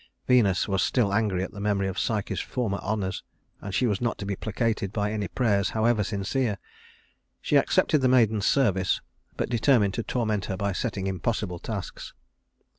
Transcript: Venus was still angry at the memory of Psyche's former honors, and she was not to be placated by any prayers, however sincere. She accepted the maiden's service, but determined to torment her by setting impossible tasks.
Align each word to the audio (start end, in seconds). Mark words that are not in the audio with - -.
Venus 0.25 0.67
was 0.67 0.81
still 0.81 1.13
angry 1.13 1.43
at 1.43 1.51
the 1.51 1.59
memory 1.59 1.87
of 1.87 1.99
Psyche's 1.99 2.39
former 2.39 2.79
honors, 2.81 3.21
and 3.61 3.71
she 3.71 3.85
was 3.85 4.01
not 4.01 4.17
to 4.17 4.25
be 4.25 4.35
placated 4.35 4.91
by 4.91 5.11
any 5.11 5.27
prayers, 5.27 5.69
however 5.77 6.03
sincere. 6.03 6.57
She 7.39 7.55
accepted 7.55 7.99
the 8.01 8.07
maiden's 8.07 8.47
service, 8.47 9.01
but 9.37 9.47
determined 9.47 9.93
to 9.93 10.01
torment 10.01 10.45
her 10.45 10.57
by 10.57 10.71
setting 10.71 11.05
impossible 11.05 11.59
tasks. 11.59 12.15